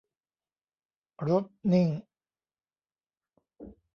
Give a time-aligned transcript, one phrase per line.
[1.27, 1.89] รถนิ่ง